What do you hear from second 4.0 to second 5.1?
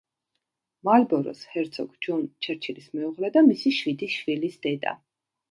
შვილის დედა.